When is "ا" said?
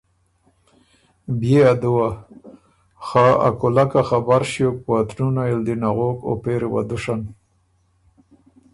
1.71-1.73, 3.47-3.49